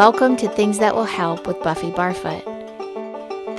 [0.00, 2.42] Welcome to Things That Will Help with Buffy Barfoot.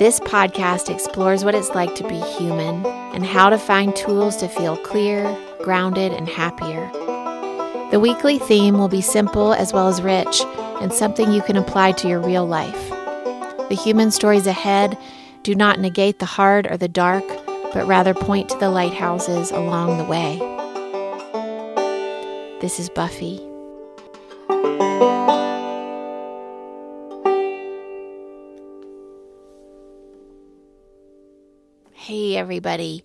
[0.00, 2.84] This podcast explores what it's like to be human
[3.14, 6.90] and how to find tools to feel clear, grounded, and happier.
[7.92, 10.42] The weekly theme will be simple as well as rich
[10.80, 12.90] and something you can apply to your real life.
[13.68, 14.98] The human stories ahead
[15.44, 17.22] do not negate the hard or the dark,
[17.72, 20.38] but rather point to the lighthouses along the way.
[22.60, 23.51] This is Buffy.
[32.42, 33.04] Everybody.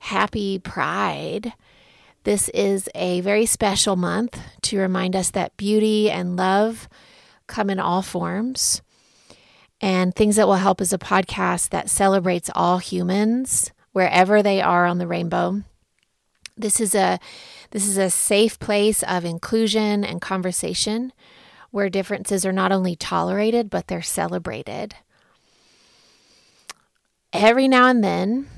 [0.00, 1.54] Happy Pride.
[2.24, 6.86] This is a very special month to remind us that beauty and love
[7.46, 8.82] come in all forms.
[9.80, 14.84] And Things That Will Help is a podcast that celebrates all humans wherever they are
[14.84, 15.62] on the rainbow.
[16.54, 17.18] This is a
[17.70, 21.14] this is a safe place of inclusion and conversation
[21.70, 24.96] where differences are not only tolerated but they're celebrated
[27.32, 28.48] every now and then,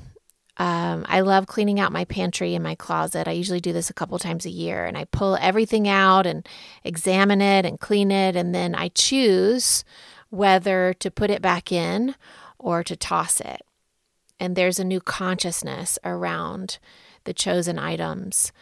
[0.59, 3.27] um, I love cleaning out my pantry and my closet.
[3.27, 6.47] I usually do this a couple times a year, and I pull everything out and
[6.85, 9.85] examine it and clean it, and then I choose
[10.31, 12.15] whether to put it back in
[12.59, 13.63] or to toss it.
[14.39, 16.79] And there's a new consciousness around
[17.25, 18.53] the chosen items.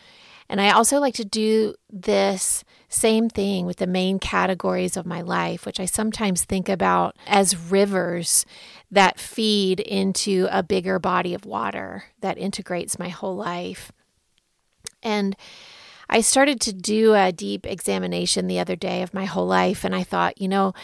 [0.50, 5.20] And I also like to do this same thing with the main categories of my
[5.20, 8.44] life, which I sometimes think about as rivers
[8.90, 13.92] that feed into a bigger body of water that integrates my whole life.
[15.04, 15.36] And
[16.08, 19.94] I started to do a deep examination the other day of my whole life, and
[19.94, 20.74] I thought, you know,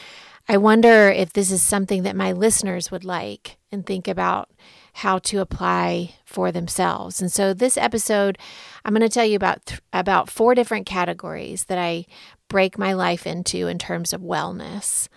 [0.48, 4.48] I wonder if this is something that my listeners would like and think about
[4.96, 7.20] how to apply for themselves.
[7.20, 8.38] And so this episode
[8.82, 12.06] I'm going to tell you about th- about four different categories that I
[12.48, 15.08] break my life into in terms of wellness.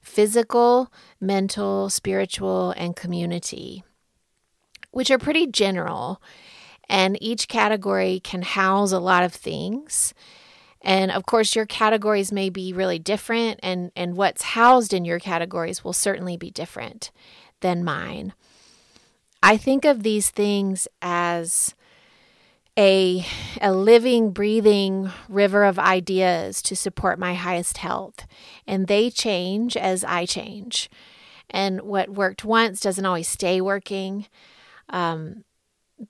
[0.00, 0.90] Physical,
[1.20, 3.84] mental, spiritual, and community,
[4.90, 6.22] which are pretty general.
[6.88, 10.14] And each category can house a lot of things.
[10.80, 15.18] And of course, your categories may be really different, and, and what's housed in your
[15.18, 17.10] categories will certainly be different
[17.60, 18.32] than mine.
[19.42, 21.74] I think of these things as
[22.78, 23.26] a,
[23.60, 28.26] a living, breathing river of ideas to support my highest health,
[28.66, 30.90] and they change as I change.
[31.48, 34.26] And what worked once doesn't always stay working.
[34.88, 35.44] Um,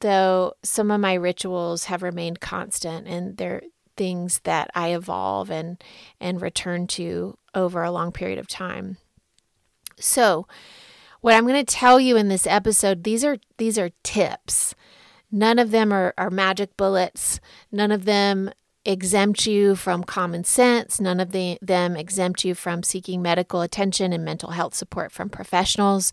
[0.00, 3.62] though some of my rituals have remained constant and they're
[3.96, 5.82] things that I evolve and
[6.20, 8.98] and return to over a long period of time.
[9.98, 10.46] So,
[11.20, 14.74] what I'm going to tell you in this episode, these are these are tips.
[15.30, 17.40] None of them are, are magic bullets.
[17.70, 18.50] None of them
[18.84, 21.00] exempt you from common sense.
[21.00, 25.28] None of the, them exempt you from seeking medical attention and mental health support from
[25.28, 26.12] professionals.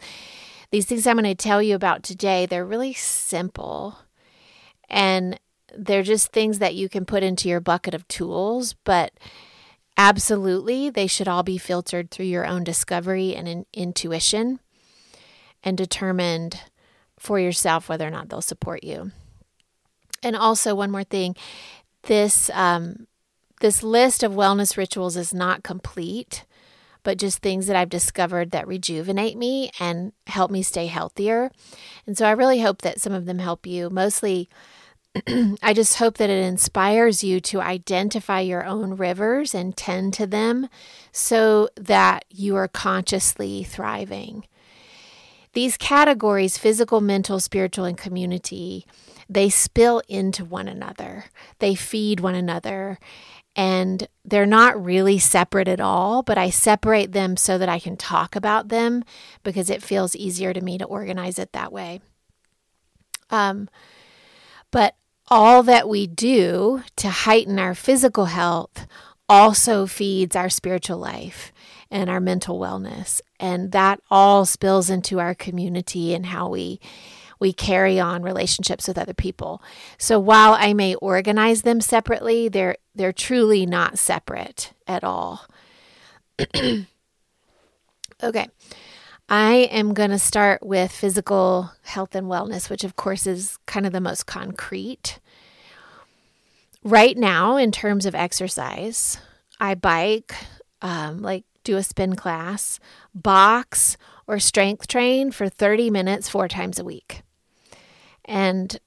[0.70, 3.98] These things I'm going to tell you about today, they're really simple.
[4.90, 5.40] And
[5.76, 9.14] they're just things that you can put into your bucket of tools, but
[9.98, 14.60] absolutely, they should all be filtered through your own discovery and in, intuition
[15.64, 16.62] and determined
[17.20, 19.12] for yourself whether or not they'll support you.
[20.24, 21.36] And also, one more thing
[22.04, 23.08] this, um,
[23.60, 26.46] this list of wellness rituals is not complete,
[27.04, 31.52] but just things that I've discovered that rejuvenate me and help me stay healthier.
[32.06, 33.90] And so I really hope that some of them help you.
[33.90, 34.50] Mostly,
[35.64, 40.28] I just hope that it inspires you to identify your own rivers and tend to
[40.28, 40.70] them
[41.12, 44.46] so that you are consciously thriving.
[45.58, 48.86] These categories physical, mental, spiritual, and community
[49.28, 51.26] they spill into one another,
[51.58, 53.00] they feed one another.
[53.56, 57.98] And they're not really separate at all, but I separate them so that I can
[57.98, 59.04] talk about them
[59.42, 62.02] because it feels easier to me to organize it that way.
[63.32, 63.68] Um,
[64.70, 64.94] but
[65.28, 68.86] all that we do to heighten our physical health
[69.28, 71.52] also feeds our spiritual life
[71.90, 73.22] and our mental wellness.
[73.40, 76.80] And that all spills into our community and how we
[77.40, 79.62] we carry on relationships with other people.
[79.98, 85.46] So while I may organize them separately, they're they're truly not separate at all.
[88.24, 88.48] okay.
[89.30, 93.86] I am going to start with physical health and wellness, which of course is kind
[93.86, 95.20] of the most concrete.
[96.82, 99.20] Right now, in terms of exercise,
[99.60, 100.34] I bike,
[100.82, 102.80] um, like do a spin class,
[103.14, 107.22] box, or strength train for 30 minutes four times a week.
[108.26, 108.80] And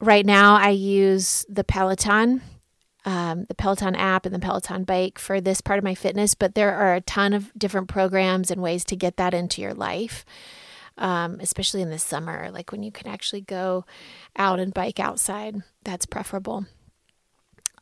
[0.00, 2.40] right now I use the Peloton.
[3.04, 6.54] um, the Peloton app and the Peloton bike for this part of my fitness, but
[6.54, 10.24] there are a ton of different programs and ways to get that into your life.
[10.98, 13.84] Um, especially in the summer, like when you can actually go
[14.36, 16.66] out and bike outside, that's preferable.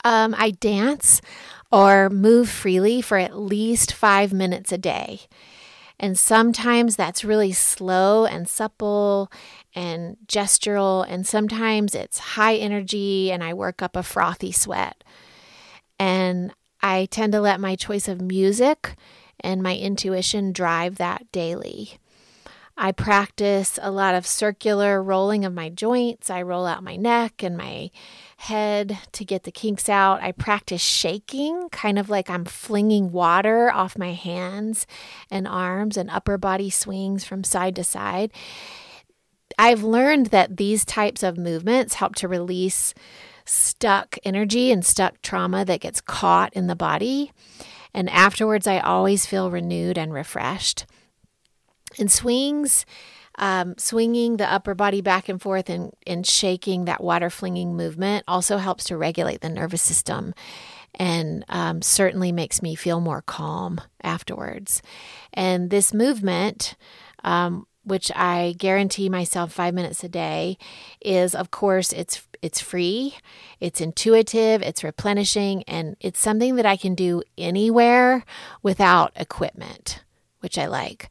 [0.05, 1.23] Um, I dance
[1.71, 5.21] or move freely for at least five minutes a day.
[5.99, 9.31] And sometimes that's really slow and supple
[9.75, 11.07] and gestural.
[11.09, 15.03] And sometimes it's high energy and I work up a frothy sweat.
[15.99, 16.53] And
[16.83, 18.95] I tend to let my choice of music
[19.41, 21.99] and my intuition drive that daily.
[22.77, 26.29] I practice a lot of circular rolling of my joints.
[26.29, 27.91] I roll out my neck and my
[28.37, 30.23] head to get the kinks out.
[30.23, 34.87] I practice shaking, kind of like I'm flinging water off my hands
[35.31, 38.31] and arms and upper body swings from side to side.
[39.59, 42.93] I've learned that these types of movements help to release
[43.47, 47.33] stuck energy and stuck trauma that gets caught in the body.
[47.95, 50.85] And afterwards, I always feel renewed and refreshed.
[51.99, 52.85] And swings,
[53.39, 58.25] um, swinging the upper body back and forth and, and shaking that water flinging movement
[58.27, 60.35] also helps to regulate the nervous system
[60.95, 64.83] and um, certainly makes me feel more calm afterwards.
[65.35, 66.75] And this movement,
[67.23, 70.57] um, which I guarantee myself five minutes a day,
[71.01, 73.15] is of course it's it's free,
[73.61, 78.25] it's intuitive, it's replenishing, and it's something that I can do anywhere
[78.63, 80.05] without equipment,
[80.41, 81.09] which I like.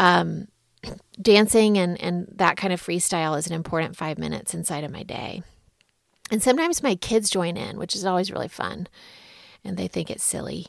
[0.00, 0.48] Um,
[1.20, 5.02] dancing and, and that kind of freestyle is an important five minutes inside of my
[5.02, 5.42] day.
[6.30, 8.86] And sometimes my kids join in, which is always really fun,
[9.64, 10.66] and they think it's silly.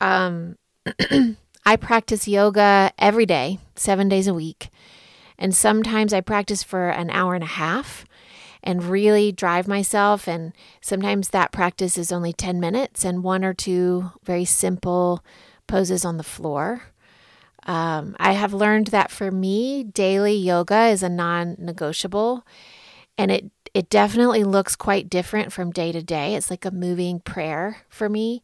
[0.00, 0.56] Um,
[1.66, 4.70] I practice yoga every day, seven days a week.
[5.38, 8.06] And sometimes I practice for an hour and a half
[8.62, 10.26] and really drive myself.
[10.26, 15.22] And sometimes that practice is only 10 minutes and one or two very simple
[15.66, 16.84] poses on the floor.
[17.68, 22.44] Um, I have learned that for me, daily yoga is a non negotiable,
[23.18, 26.34] and it, it definitely looks quite different from day to day.
[26.34, 28.42] It's like a moving prayer for me.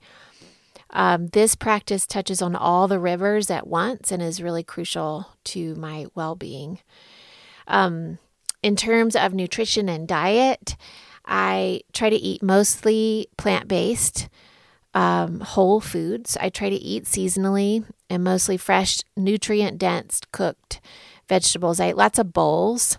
[0.91, 5.75] Um, this practice touches on all the rivers at once and is really crucial to
[5.77, 6.81] my well being.
[7.67, 8.19] Um,
[8.63, 10.77] in terms of nutrition and diet,
[11.25, 14.29] I try to eat mostly plant based
[14.95, 16.37] um, whole foods.
[16.41, 20.81] I try to eat seasonally and mostly fresh, nutrient dense cooked
[21.29, 21.81] vegetables.
[21.81, 22.99] I eat lots of bowls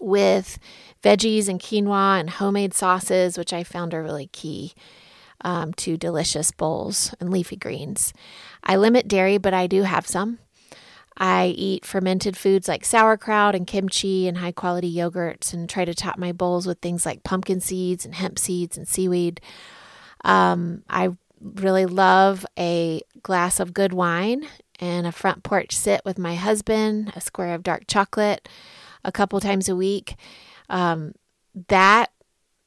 [0.00, 0.58] with
[1.02, 4.74] veggies and quinoa and homemade sauces, which I found are really key
[5.42, 8.12] um, to delicious bowls and leafy greens.
[8.62, 10.38] I limit dairy, but I do have some.
[11.16, 15.94] I eat fermented foods like sauerkraut and kimchi and high quality yogurts and try to
[15.94, 19.40] top my bowls with things like pumpkin seeds and hemp seeds and seaweed.
[20.24, 21.10] Um, I
[21.40, 24.46] really love a glass of good wine
[24.80, 28.48] and a front porch sit with my husband, a square of dark chocolate
[29.04, 30.16] a couple times a week.
[30.68, 31.12] Um,
[31.68, 32.10] that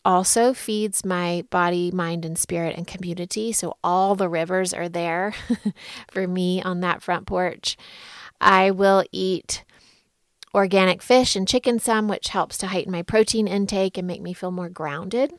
[0.05, 3.51] also feeds my body, mind, and spirit and community.
[3.51, 5.33] So all the rivers are there
[6.11, 7.75] for me on that front porch.
[8.39, 9.65] I will eat
[10.53, 14.33] organic fish and chicken some, which helps to heighten my protein intake and make me
[14.33, 15.33] feel more grounded.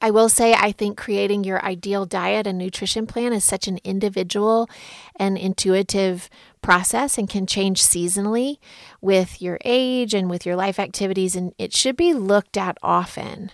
[0.00, 3.78] I will say, I think creating your ideal diet and nutrition plan is such an
[3.84, 4.68] individual
[5.16, 6.28] and intuitive
[6.62, 8.58] process and can change seasonally
[9.00, 11.36] with your age and with your life activities.
[11.36, 13.50] And it should be looked at often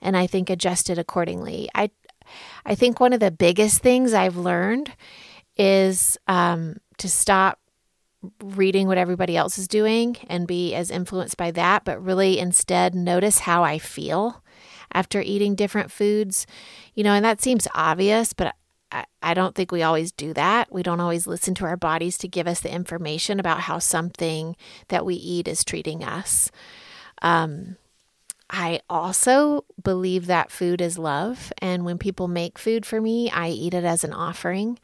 [0.00, 1.68] and I think adjusted accordingly.
[1.74, 1.90] I,
[2.64, 4.92] I think one of the biggest things I've learned
[5.56, 7.58] is um, to stop
[8.42, 12.94] reading what everybody else is doing and be as influenced by that, but really instead
[12.94, 14.42] notice how I feel
[14.92, 16.46] after eating different foods.
[16.94, 18.54] You know, and that seems obvious, but
[18.92, 20.72] I, I don't think we always do that.
[20.72, 24.56] We don't always listen to our bodies to give us the information about how something
[24.88, 26.50] that we eat is treating us.
[27.22, 27.76] Um,
[28.48, 31.52] I also believe that food is love.
[31.58, 34.78] And when people make food for me, I eat it as an offering.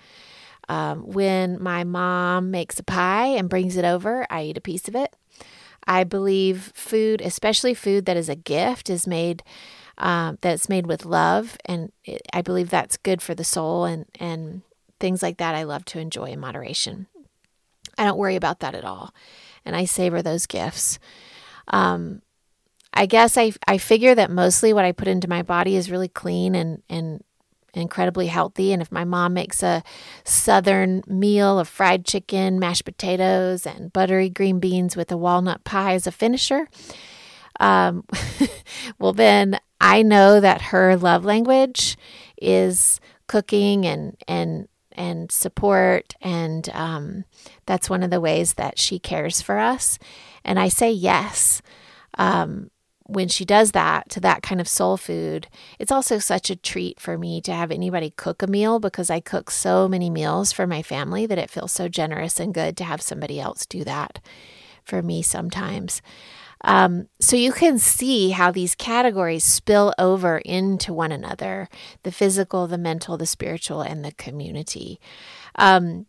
[0.69, 4.89] Um, when my mom makes a pie and brings it over, I eat a piece
[4.89, 5.15] of it.
[5.87, 9.43] I believe food, especially food that is a gift, is made
[9.99, 14.07] um, that's made with love, and it, I believe that's good for the soul and
[14.21, 14.62] and
[15.00, 15.55] things like that.
[15.55, 17.07] I love to enjoy in moderation.
[17.99, 19.15] I don't worry about that at all,
[19.65, 20.99] and I savor those gifts.
[21.69, 22.23] Um,
[22.93, 26.09] I guess I I figure that mostly what I put into my body is really
[26.09, 27.23] clean and and
[27.76, 28.73] incredibly healthy.
[28.73, 29.83] And if my mom makes a
[30.25, 35.95] southern meal of fried chicken, mashed potatoes, and buttery green beans with a walnut pie
[35.95, 36.69] as a finisher,
[37.61, 38.05] um,
[38.99, 41.97] well then I know that her love language
[42.41, 47.25] is cooking and and and support and um,
[47.67, 49.99] that's one of the ways that she cares for us
[50.45, 51.61] and i say yes
[52.19, 52.71] um,
[53.09, 55.47] when she does that to that kind of soul food,
[55.79, 59.21] it's also such a treat for me to have anybody cook a meal because I
[59.21, 62.85] cook so many meals for my family that it feels so generous and good to
[62.85, 64.19] have somebody else do that
[64.85, 66.03] for me sometimes.
[66.63, 71.69] Um, so you can see how these categories spill over into one another
[72.03, 75.01] the physical, the mental, the spiritual, and the community.
[75.57, 76.07] Um,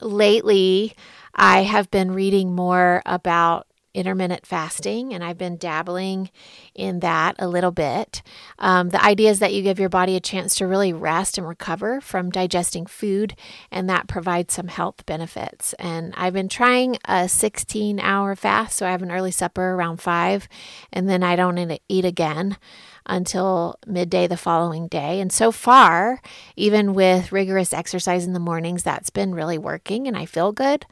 [0.00, 0.94] lately,
[1.34, 3.65] I have been reading more about
[3.96, 6.30] intermittent fasting, and I've been dabbling
[6.74, 8.22] in that a little bit.
[8.58, 11.48] Um, the idea is that you give your body a chance to really rest and
[11.48, 13.34] recover from digesting food,
[13.70, 15.72] and that provides some health benefits.
[15.74, 19.96] And I've been trying a 16 hour fast, so I have an early supper around
[19.96, 20.46] five,
[20.92, 21.56] and then I don't
[21.88, 22.58] eat again
[23.06, 25.20] until midday the following day.
[25.20, 26.20] And so far,
[26.56, 30.84] even with rigorous exercise in the mornings, that's been really working and I feel good.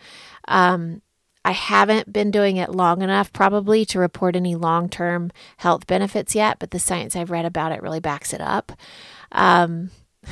[0.46, 1.02] Um,
[1.44, 6.34] I haven't been doing it long enough, probably, to report any long term health benefits
[6.34, 8.72] yet, but the science I've read about it really backs it up.
[9.32, 9.90] Um,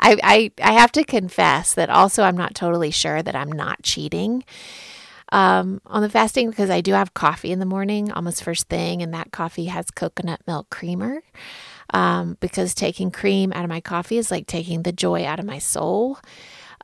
[0.00, 3.82] I, I, I have to confess that also I'm not totally sure that I'm not
[3.82, 4.44] cheating
[5.32, 9.02] um, on the fasting because I do have coffee in the morning almost first thing,
[9.02, 11.22] and that coffee has coconut milk creamer.
[11.92, 15.44] Um, because taking cream out of my coffee is like taking the joy out of
[15.44, 16.18] my soul.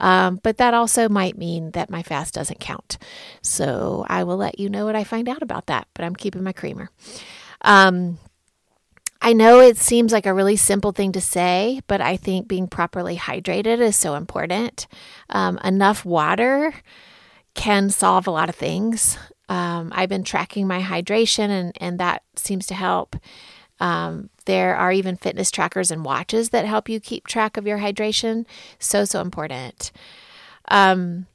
[0.00, 2.98] Um, but that also might mean that my fast doesn't count.
[3.42, 6.42] So I will let you know what I find out about that, but I'm keeping
[6.42, 6.90] my creamer.
[7.60, 8.18] Um,
[9.22, 12.66] I know it seems like a really simple thing to say, but I think being
[12.66, 14.86] properly hydrated is so important.
[15.28, 16.72] Um, enough water
[17.54, 19.18] can solve a lot of things.
[19.50, 23.16] Um, I've been tracking my hydration, and, and that seems to help.
[23.80, 27.78] Um, there are even fitness trackers and watches that help you keep track of your
[27.78, 28.46] hydration.
[28.78, 29.90] So, so important.
[30.68, 31.26] Um,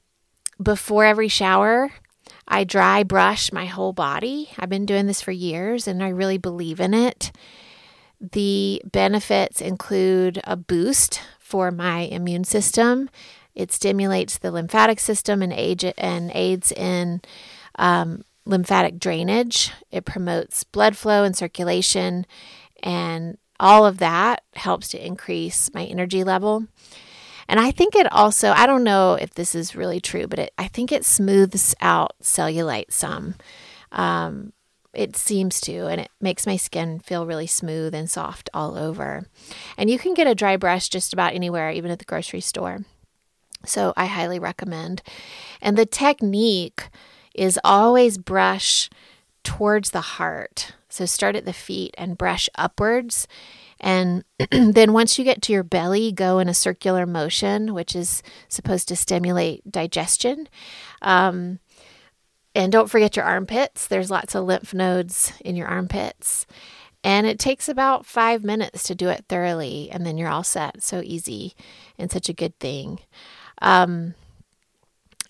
[0.62, 1.90] before every shower,
[2.48, 4.50] I dry brush my whole body.
[4.58, 7.32] I've been doing this for years and I really believe in it.
[8.20, 13.10] The benefits include a boost for my immune system.
[13.54, 17.20] It stimulates the lymphatic system and, age, and aids in
[17.78, 19.72] um, lymphatic drainage.
[19.90, 22.26] It promotes blood flow and circulation,
[22.82, 26.66] and all of that helps to increase my energy level.
[27.48, 30.52] And I think it also, I don't know if this is really true, but it,
[30.58, 33.36] I think it smooths out cellulite some.
[33.92, 34.52] Um,
[34.92, 39.26] it seems to, and it makes my skin feel really smooth and soft all over.
[39.76, 42.80] And you can get a dry brush just about anywhere, even at the grocery store.
[43.64, 45.02] So I highly recommend.
[45.60, 46.88] And the technique
[47.36, 48.90] is always brush
[49.44, 50.72] towards the heart.
[50.88, 53.28] So start at the feet and brush upwards.
[53.78, 58.22] And then once you get to your belly, go in a circular motion, which is
[58.48, 60.48] supposed to stimulate digestion.
[61.02, 61.60] Um,
[62.54, 63.86] and don't forget your armpits.
[63.86, 66.46] There's lots of lymph nodes in your armpits.
[67.04, 70.82] And it takes about five minutes to do it thoroughly, and then you're all set.
[70.82, 71.54] So easy
[71.98, 73.00] and such a good thing.
[73.62, 74.14] Um,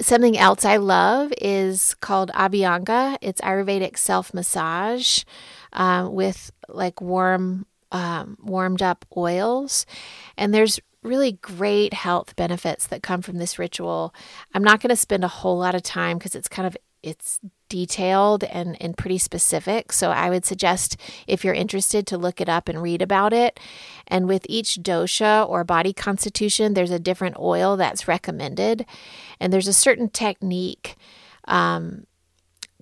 [0.00, 3.17] Something else I love is called Abhyanga.
[3.21, 5.25] It's Ayurvedic self massage
[5.73, 9.87] um, with like warm, um, warmed up oils.
[10.37, 14.15] And there's really great health benefits that come from this ritual.
[14.55, 17.41] I'm not going to spend a whole lot of time because it's kind of it's
[17.69, 19.93] detailed and, and pretty specific.
[19.93, 20.97] So I would suggest
[21.27, 23.59] if you're interested to look it up and read about it.
[24.07, 28.87] And with each dosha or body constitution, there's a different oil that's recommended.
[29.41, 30.97] And there's a certain technique
[31.47, 32.07] um,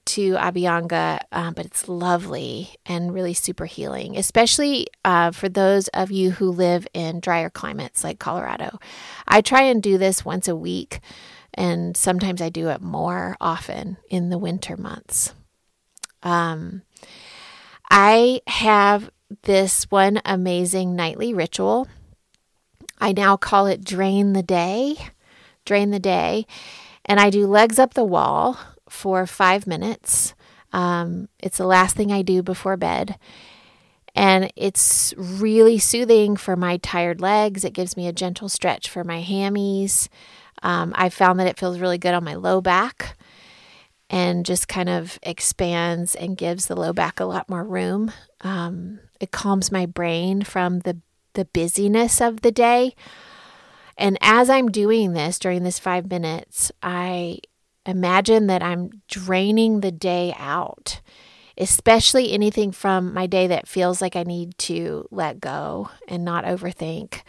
[0.07, 6.11] to Abhyanga, um, but it's lovely and really super healing, especially uh, for those of
[6.11, 8.79] you who live in drier climates like Colorado.
[9.26, 11.00] I try and do this once a week
[11.54, 15.34] and sometimes I do it more often in the winter months.
[16.23, 16.82] Um,
[17.90, 19.11] I have
[19.42, 21.87] this one amazing nightly ritual.
[22.99, 24.96] I now call it Drain the Day.
[25.64, 26.46] Drain the Day.
[27.04, 28.58] And I do legs up the wall
[28.88, 30.34] for five minutes.
[30.73, 33.18] Um, it's the last thing I do before bed.
[34.14, 37.64] And it's really soothing for my tired legs.
[37.64, 40.08] It gives me a gentle stretch for my hammies.
[40.64, 43.16] Um, I found that it feels really good on my low back
[44.11, 48.11] and just kind of expands and gives the low back a lot more room.
[48.40, 50.99] Um, it calms my brain from the,
[51.35, 52.94] the busyness of the day.
[53.97, 57.38] And as I'm doing this during this five minutes, I
[57.87, 61.00] imagine that I'm draining the day out
[61.56, 66.44] especially anything from my day that feels like I need to let go and not
[66.44, 67.21] overthink,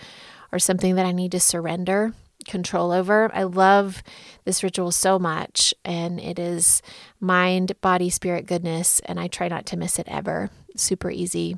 [0.52, 2.14] or something that I need to surrender
[2.46, 3.30] control over.
[3.34, 4.04] I love
[4.44, 6.82] this ritual so much, and it is
[7.20, 10.50] mind, body, spirit goodness, and I try not to miss it ever.
[10.76, 11.58] Super easy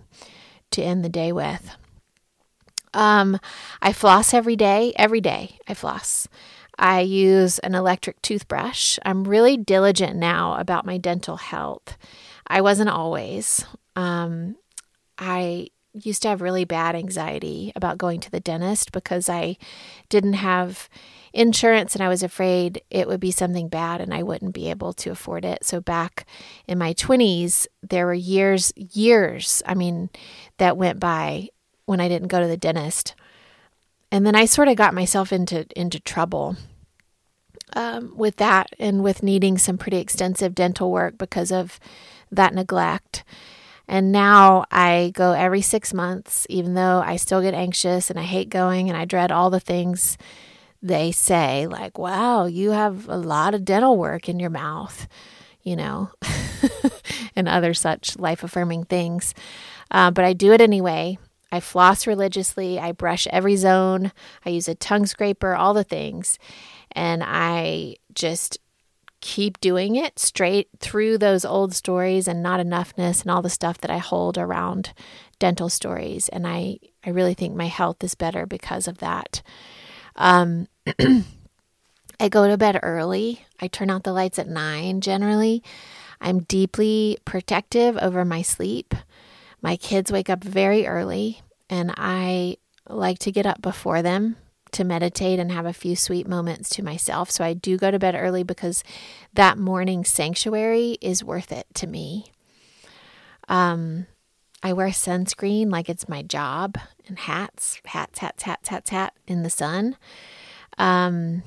[0.72, 1.76] to end the day with.
[2.94, 3.40] Um,
[3.82, 4.94] I floss every day.
[4.96, 6.28] Every day I floss.
[6.80, 9.00] I use an electric toothbrush.
[9.04, 11.98] I'm really diligent now about my dental health.
[12.46, 13.66] I wasn't always.
[13.96, 14.56] Um,
[15.18, 15.70] I
[16.02, 19.58] used to have really bad anxiety about going to the dentist because I
[20.10, 20.90] didn't have
[21.34, 24.94] insurance and I was afraid it would be something bad and I wouldn't be able
[24.94, 25.64] to afford it.
[25.64, 26.26] So back
[26.68, 30.10] in my 20s, there were years, years, I mean,
[30.58, 31.50] that went by
[31.86, 33.16] when I didn't go to the dentist.
[34.12, 36.56] And then I sort of got myself into into trouble
[37.74, 41.80] um, with that and with needing some pretty extensive dental work because of
[42.32, 43.24] that neglect.
[43.88, 48.24] And now I go every six months, even though I still get anxious and I
[48.24, 50.18] hate going and I dread all the things
[50.82, 55.08] they say, like, wow, you have a lot of dental work in your mouth,
[55.64, 56.12] you know,
[57.36, 59.34] and other such life affirming things.
[59.90, 61.18] Uh, but I do it anyway.
[61.52, 62.80] I floss religiously.
[62.80, 64.12] I brush every zone.
[64.46, 66.38] I use a tongue scraper, all the things.
[66.92, 68.58] And I just
[69.22, 73.80] keep doing it straight through those old stories and not enoughness and all the stuff
[73.80, 74.94] that I hold around
[75.40, 76.30] dental stories.
[76.30, 79.42] And I, I really think my health is better because of that.
[80.16, 80.68] Um,
[82.20, 83.46] I go to bed early.
[83.60, 85.64] I turn out the lights at nine generally.
[86.20, 88.96] I'm deeply protective over my sleep.
[89.62, 92.58] My kids wake up very early, and I
[92.88, 94.38] like to get up before them
[94.72, 97.32] to meditate and have a few sweet moments to myself.
[97.32, 98.84] So I do go to bed early because
[99.34, 102.32] that morning sanctuary is worth it to me.
[103.48, 104.08] Um,
[104.64, 109.44] I wear sunscreen like it's my job and hats, hats, hats, hats, hats, hat in
[109.44, 109.96] the sun.
[110.78, 111.44] Um,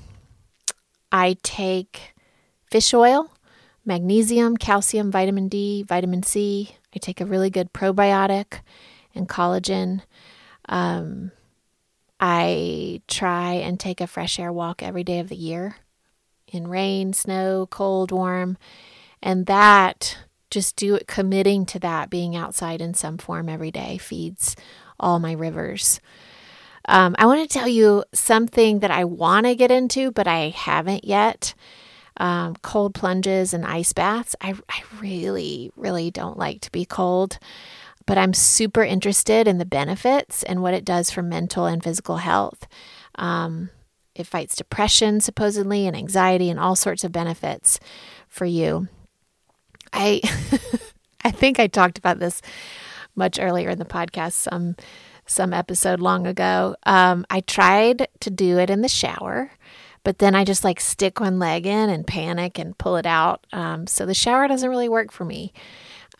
[1.12, 2.14] I take
[2.70, 3.30] fish oil,
[3.84, 6.76] magnesium, calcium, vitamin D, vitamin C.
[6.94, 8.60] I take a really good probiotic
[9.14, 10.02] and collagen.
[10.68, 11.32] Um,
[12.20, 15.76] I try and take a fresh air walk every day of the year
[16.46, 18.58] in rain, snow, cold, warm.
[19.22, 20.18] And that,
[20.50, 24.54] just do it, committing to that, being outside in some form every day feeds
[24.98, 26.00] all my rivers.
[26.86, 30.50] Um, I want to tell you something that I want to get into, but I
[30.50, 31.54] haven't yet.
[32.16, 34.36] Um, cold plunges and ice baths.
[34.42, 37.38] I, I really, really don't like to be cold
[38.10, 42.16] but I'm super interested in the benefits and what it does for mental and physical
[42.16, 42.66] health.
[43.14, 43.70] Um,
[44.16, 47.78] it fights depression, supposedly, and anxiety, and all sorts of benefits
[48.26, 48.88] for you.
[49.92, 50.22] I,
[51.24, 52.42] I think I talked about this
[53.14, 54.74] much earlier in the podcast, some
[55.24, 56.74] some episode long ago.
[56.86, 59.52] Um, I tried to do it in the shower,
[60.02, 63.46] but then I just like stick one leg in and panic and pull it out.
[63.52, 65.52] Um, so the shower doesn't really work for me.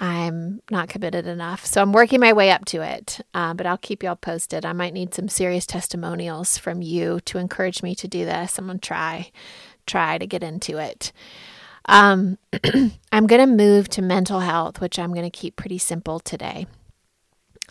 [0.01, 1.67] I'm not committed enough.
[1.67, 4.65] So I'm working my way up to it, uh, but I'll keep y'all posted.
[4.65, 8.59] I might need some serious testimonials from you to encourage me to do this.
[8.59, 9.31] I'm going to try,
[9.87, 11.13] try to get into it.
[11.85, 12.39] Um,
[13.13, 16.67] I'm going to move to mental health, which I'm going to keep pretty simple today.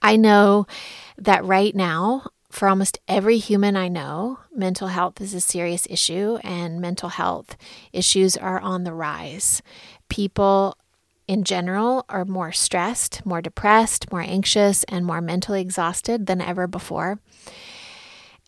[0.03, 0.67] I know
[1.17, 6.37] that right now, for almost every human I know, mental health is a serious issue,
[6.43, 7.57] and mental health
[7.91, 9.63] issues are on the rise.
[10.09, 10.77] People
[11.29, 16.65] in general are more stressed, more depressed, more anxious, and more mentally exhausted than ever
[16.65, 17.19] before.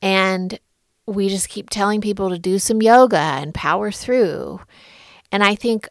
[0.01, 0.59] And
[1.05, 4.61] we just keep telling people to do some yoga and power through.
[5.31, 5.87] And I think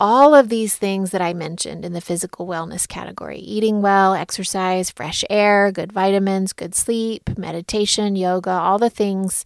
[0.00, 4.90] all of these things that I mentioned in the physical wellness category eating well, exercise,
[4.90, 9.44] fresh air, good vitamins, good sleep, meditation, yoga, all the things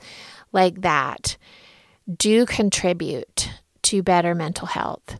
[0.52, 1.36] like that
[2.16, 3.50] do contribute
[3.82, 5.18] to better mental health.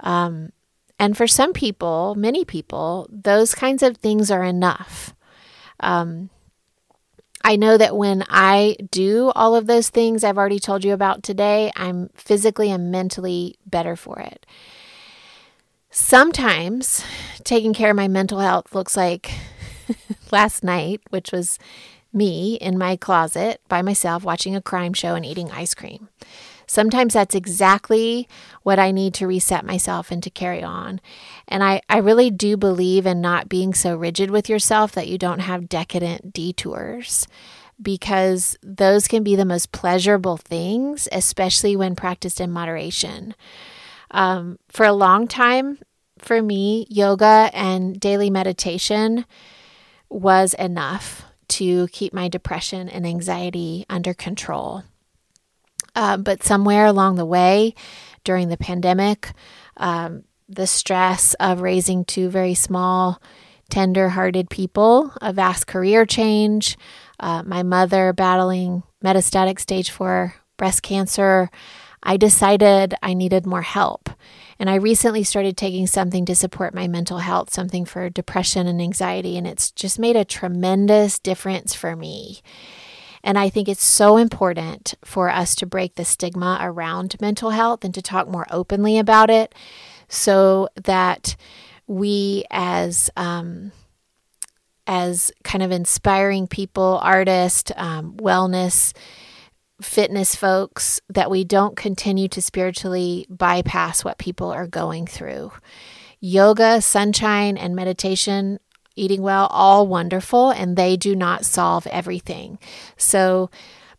[0.00, 0.50] Um,
[0.98, 5.14] and for some people, many people, those kinds of things are enough.
[5.80, 6.30] Um,
[7.42, 11.22] I know that when I do all of those things I've already told you about
[11.22, 14.46] today, I'm physically and mentally better for it.
[15.90, 17.04] Sometimes
[17.44, 19.30] taking care of my mental health looks like
[20.32, 21.58] last night, which was
[22.14, 26.08] me in my closet by myself watching a crime show and eating ice cream.
[26.66, 28.28] Sometimes that's exactly
[28.62, 31.00] what I need to reset myself and to carry on.
[31.48, 35.18] And I, I really do believe in not being so rigid with yourself that you
[35.18, 37.26] don't have decadent detours
[37.80, 43.34] because those can be the most pleasurable things, especially when practiced in moderation.
[44.10, 45.78] Um, for a long time,
[46.18, 49.26] for me, yoga and daily meditation
[50.08, 54.84] was enough to keep my depression and anxiety under control.
[55.94, 57.74] Uh, but somewhere along the way,
[58.24, 59.32] during the pandemic,
[59.76, 63.20] um, the stress of raising two very small,
[63.70, 66.76] tender hearted people, a vast career change,
[67.20, 71.50] uh, my mother battling metastatic stage four breast cancer,
[72.02, 74.10] I decided I needed more help.
[74.58, 78.80] And I recently started taking something to support my mental health, something for depression and
[78.80, 82.40] anxiety, and it's just made a tremendous difference for me.
[83.24, 87.82] And I think it's so important for us to break the stigma around mental health
[87.82, 89.54] and to talk more openly about it
[90.08, 91.34] so that
[91.86, 93.72] we, as um,
[94.86, 98.94] as kind of inspiring people, artists, um, wellness,
[99.80, 105.50] fitness folks, that we don't continue to spiritually bypass what people are going through.
[106.20, 108.58] Yoga, sunshine, and meditation,
[108.96, 112.58] eating well, all wonderful, and they do not solve everything.
[112.96, 113.50] So,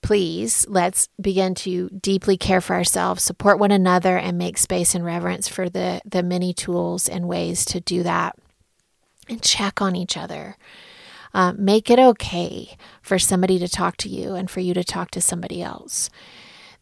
[0.02, 5.04] please let's begin to deeply care for ourselves, support one another, and make space and
[5.04, 8.36] reverence for the, the many tools and ways to do that.
[9.28, 10.58] And check on each other.
[11.34, 15.10] Uh, make it okay for somebody to talk to you and for you to talk
[15.12, 16.12] to somebody else.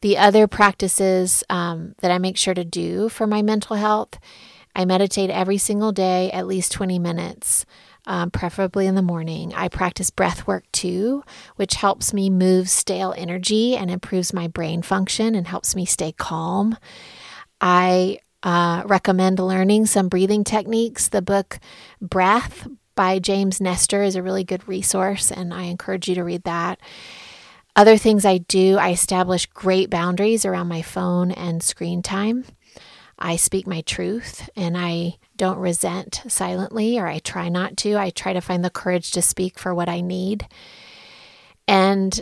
[0.01, 4.19] The other practices um, that I make sure to do for my mental health
[4.75, 7.65] I meditate every single day, at least 20 minutes
[8.05, 9.53] um, preferably in the morning.
[9.53, 11.23] I practice breath work too,
[11.55, 16.11] which helps me move stale energy and improves my brain function and helps me stay
[16.11, 16.77] calm.
[17.61, 21.07] I uh, recommend learning some breathing techniques.
[21.07, 21.59] The book
[22.01, 26.43] Breath by James Nestor is a really good resource, and I encourage you to read
[26.43, 26.79] that.
[27.75, 32.45] Other things I do, I establish great boundaries around my phone and screen time.
[33.17, 37.97] I speak my truth and I don't resent silently, or I try not to.
[37.97, 40.47] I try to find the courage to speak for what I need.
[41.67, 42.21] And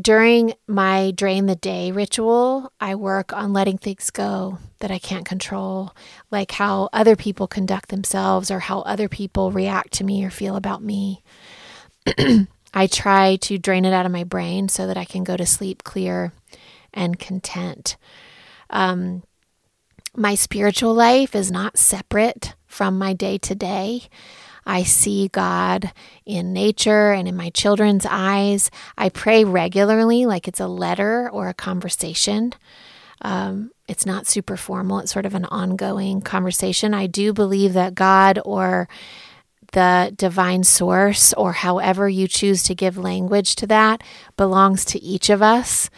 [0.00, 5.26] during my drain the day ritual, I work on letting things go that I can't
[5.26, 5.94] control,
[6.30, 10.56] like how other people conduct themselves or how other people react to me or feel
[10.56, 11.22] about me.
[12.74, 15.44] I try to drain it out of my brain so that I can go to
[15.44, 16.32] sleep clear
[16.94, 17.96] and content.
[18.70, 19.22] Um,
[20.16, 24.02] my spiritual life is not separate from my day to day.
[24.64, 25.92] I see God
[26.24, 28.70] in nature and in my children's eyes.
[28.96, 32.52] I pray regularly, like it's a letter or a conversation.
[33.22, 36.94] Um, it's not super formal, it's sort of an ongoing conversation.
[36.94, 38.88] I do believe that God or
[39.72, 44.02] the divine source, or however you choose to give language to that,
[44.36, 45.88] belongs to each of us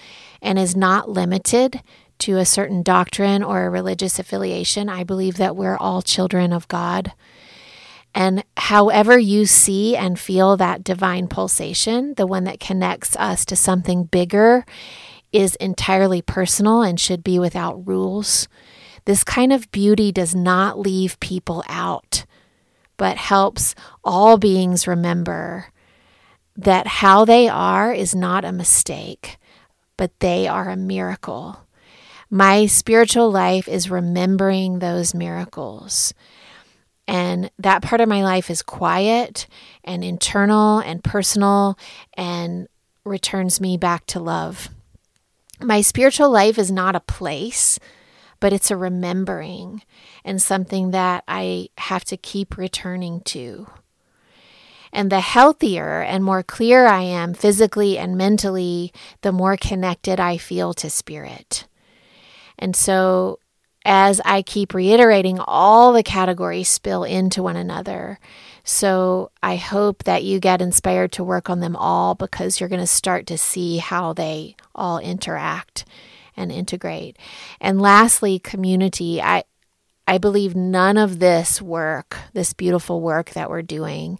[0.40, 1.82] and is not limited
[2.20, 4.88] to a certain doctrine or a religious affiliation.
[4.88, 7.12] I believe that we're all children of God.
[8.14, 13.56] And however you see and feel that divine pulsation, the one that connects us to
[13.56, 14.64] something bigger,
[15.32, 18.46] is entirely personal and should be without rules.
[19.04, 22.24] This kind of beauty does not leave people out,
[22.96, 23.74] but helps
[24.04, 25.72] all beings remember
[26.56, 29.38] that how they are is not a mistake,
[29.96, 31.63] but they are a miracle.
[32.34, 36.12] My spiritual life is remembering those miracles.
[37.06, 39.46] And that part of my life is quiet
[39.84, 41.78] and internal and personal
[42.14, 42.66] and
[43.04, 44.68] returns me back to love.
[45.60, 47.78] My spiritual life is not a place,
[48.40, 49.82] but it's a remembering
[50.24, 53.68] and something that I have to keep returning to.
[54.92, 60.36] And the healthier and more clear I am physically and mentally, the more connected I
[60.36, 61.68] feel to spirit.
[62.58, 63.38] And so,
[63.86, 68.18] as I keep reiterating, all the categories spill into one another.
[68.64, 72.80] So, I hope that you get inspired to work on them all because you're going
[72.80, 75.84] to start to see how they all interact
[76.36, 77.16] and integrate.
[77.60, 79.20] And lastly, community.
[79.22, 79.44] I,
[80.06, 84.18] I believe none of this work, this beautiful work that we're doing,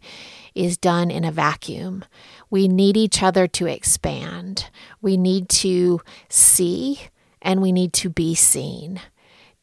[0.55, 2.05] is done in a vacuum.
[2.49, 4.71] We need each other to expand.
[5.03, 7.09] We need to see
[7.45, 9.01] and we need to be seen.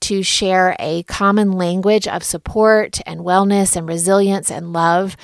[0.01, 5.15] To share a common language of support and wellness and resilience and love.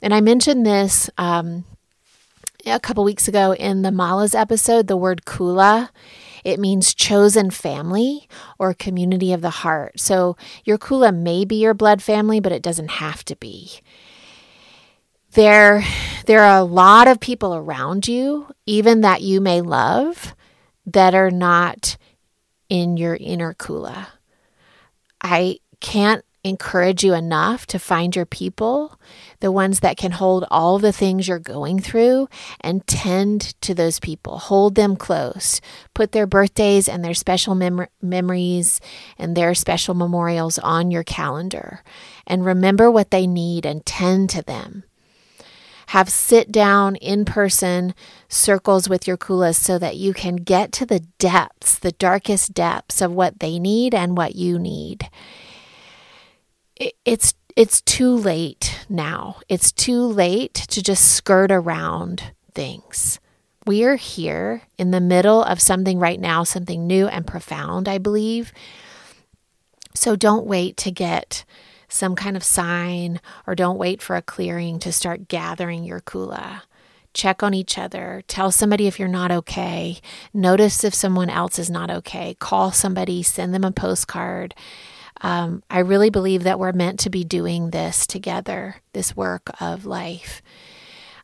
[0.00, 1.64] And I mentioned this um,
[2.64, 5.88] a couple weeks ago in the Malas episode, the word kula.
[6.44, 9.98] It means chosen family or community of the heart.
[9.98, 13.80] So your kula may be your blood family, but it doesn't have to be.
[15.32, 15.84] There,
[16.26, 20.34] there are a lot of people around you, even that you may love,
[20.86, 21.96] that are not
[22.70, 24.06] in your inner kula.
[25.20, 28.98] I can't encourage you enough to find your people,
[29.40, 32.28] the ones that can hold all the things you're going through
[32.62, 34.38] and tend to those people.
[34.38, 35.60] Hold them close.
[35.92, 38.80] Put their birthdays and their special mem- memories
[39.18, 41.82] and their special memorials on your calendar
[42.26, 44.84] and remember what they need and tend to them.
[45.90, 47.94] Have sit down in person
[48.28, 53.00] circles with your kulas so that you can get to the depths, the darkest depths
[53.00, 55.08] of what they need and what you need
[57.04, 59.40] it's it's too late now.
[59.48, 63.18] It's too late to just skirt around things.
[63.66, 67.98] We are here in the middle of something right now, something new and profound, I
[67.98, 68.52] believe.
[69.94, 71.44] So don't wait to get
[71.90, 76.62] some kind of sign or don't wait for a clearing to start gathering your kula.
[77.12, 78.22] Check on each other.
[78.28, 79.98] Tell somebody if you're not okay.
[80.32, 82.36] Notice if someone else is not okay.
[82.38, 84.54] Call somebody, send them a postcard
[85.20, 89.84] um, I really believe that we're meant to be doing this together, this work of
[89.84, 90.42] life.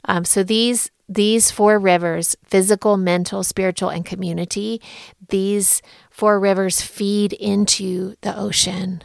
[0.05, 4.83] Um, so these these four rivers physical mental spiritual and community
[5.29, 9.01] these four rivers feed into the ocean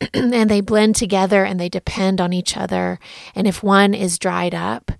[0.14, 2.98] and they blend together and they depend on each other
[3.34, 4.92] and if one is dried up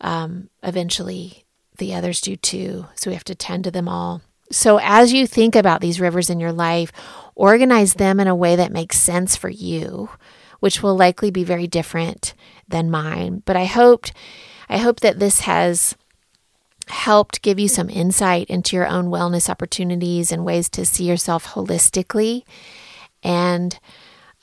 [0.00, 1.44] um, eventually
[1.78, 4.20] the others do too so we have to tend to them all
[4.50, 6.92] so as you think about these rivers in your life
[7.34, 10.10] organize them in a way that makes sense for you,
[10.60, 12.34] which will likely be very different
[12.68, 13.42] than mine.
[13.44, 14.12] But I hoped
[14.68, 15.96] I hope that this has
[16.88, 21.46] helped give you some insight into your own wellness opportunities and ways to see yourself
[21.48, 22.42] holistically.
[23.22, 23.78] And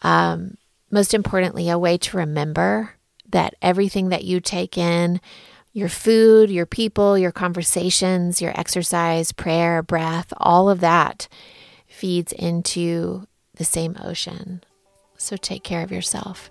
[0.02, 0.58] um,
[0.92, 2.96] most importantly, a way to remember
[3.30, 5.22] that everything that you take in
[5.72, 11.28] your food, your people, your conversations, your exercise, prayer, breath, all of that
[11.88, 14.64] feeds into the same ocean.
[15.18, 16.50] So take care of yourself.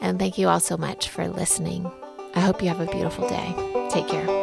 [0.00, 1.90] And thank you all so much for listening.
[2.34, 3.88] I hope you have a beautiful day.
[3.90, 4.41] Take care.